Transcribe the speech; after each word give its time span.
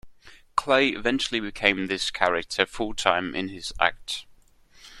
Clay 0.55 0.89
eventually 0.89 1.39
became 1.39 1.85
this 1.85 2.09
character 2.09 2.65
full-time 2.65 3.35
in 3.35 3.49
his 3.49 3.71
act. 3.79 4.25